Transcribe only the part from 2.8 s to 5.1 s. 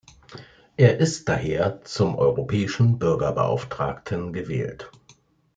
Bürgerbeauftragten gewählt.